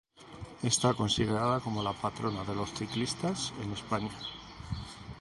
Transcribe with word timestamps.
Está 0.71 0.89
considerada 0.95 1.59
como 1.59 1.83
la 1.83 1.93
patrona 1.93 2.43
de 2.43 2.55
los 2.55 2.71
ciclistas 2.73 3.53
en 3.61 3.71
España. 3.71 4.09